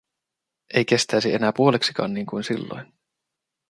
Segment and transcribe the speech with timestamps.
[0.73, 2.93] Ei kestäisi enää puoleksikaan niinkuin silloin.